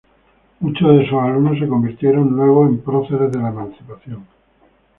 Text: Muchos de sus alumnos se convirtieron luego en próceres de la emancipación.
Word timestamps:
Muchos 0.61 0.97
de 0.97 1.03
sus 1.05 1.13
alumnos 1.19 1.59
se 1.59 1.67
convirtieron 1.67 2.35
luego 2.35 2.65
en 2.65 2.81
próceres 2.81 3.31
de 3.31 3.37
la 3.39 3.49
emancipación. 3.49 4.25